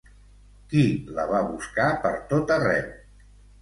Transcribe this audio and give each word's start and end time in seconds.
Qui 0.71 0.85
la 1.19 1.27
va 1.33 1.43
buscar 1.53 1.93
per 2.09 2.17
tot 2.35 2.59
arreu? 2.61 2.93